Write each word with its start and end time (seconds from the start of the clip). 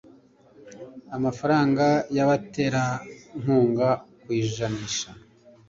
amafaranga 1.17 1.85
y 2.15 2.19
abaterankunga 2.25 3.89
ku 4.21 4.27
ijanisha 4.41 5.09